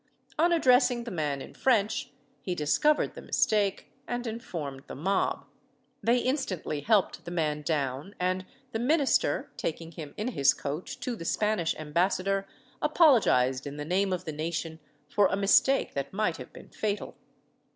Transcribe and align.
On 0.39 0.51
addressing 0.51 1.03
the 1.03 1.11
man 1.11 1.43
in 1.43 1.53
French 1.53 2.09
he 2.41 2.55
discovered 2.55 3.13
the 3.13 3.21
mistake, 3.21 3.91
and 4.07 4.25
informed 4.25 4.81
the 4.87 4.95
mob. 4.95 5.45
They 6.01 6.17
instantly 6.17 6.79
helped 6.81 7.23
the 7.23 7.29
man 7.29 7.61
down, 7.61 8.15
and 8.19 8.47
the 8.71 8.79
minister, 8.79 9.51
taking 9.57 9.91
him 9.91 10.15
in 10.17 10.29
his 10.29 10.55
coach 10.55 10.99
to 11.01 11.15
the 11.15 11.23
Spanish 11.23 11.75
ambassador, 11.75 12.47
apologised 12.81 13.67
in 13.67 13.77
the 13.77 13.85
name 13.85 14.11
of 14.11 14.25
the 14.25 14.33
nation 14.33 14.79
for 15.07 15.27
a 15.27 15.37
mistake 15.37 15.93
that 15.93 16.11
might 16.11 16.37
have 16.37 16.51
been 16.51 16.69
fatal. 16.71 17.15